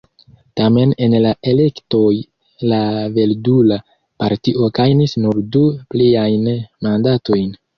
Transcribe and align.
Tamen 0.59 0.93
en 1.07 1.11
la 1.25 1.33
elektoj 1.51 2.07
la 2.71 2.79
Verdula 3.19 3.77
Partio 4.25 4.71
gajnis 4.81 5.17
nur 5.27 5.41
du 5.57 5.65
pliajn 5.93 6.49
mandatojn. 6.89 7.57